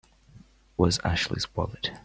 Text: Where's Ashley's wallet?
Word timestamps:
Where's 0.77 0.97
Ashley's 1.03 1.45
wallet? 1.55 1.91